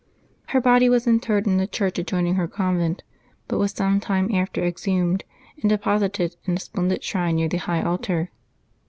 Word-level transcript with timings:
Her 0.47 0.59
body 0.59 0.89
was 0.89 1.05
interred 1.05 1.45
in 1.45 1.57
the 1.57 1.67
church 1.67 1.99
adjoining 1.99 2.33
her 2.33 2.47
convent, 2.47 3.03
but 3.47 3.59
was 3.59 3.71
some 3.71 3.99
time 3.99 4.33
after 4.33 4.65
exhumed, 4.65 5.23
and 5.61 5.69
deposited 5.69 6.37
in 6.45 6.55
a 6.55 6.59
splendid 6.59 7.03
shrine 7.03 7.35
near 7.35 7.47
the 7.49 7.57
high 7.57 7.83
altar. 7.83 8.31